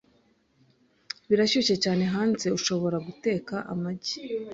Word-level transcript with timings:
Birashyushye 1.29 1.75
cyane 1.83 2.03
hanze, 2.13 2.45
ushobora 2.57 2.97
guteka 3.07 3.55
amagi. 3.73 4.15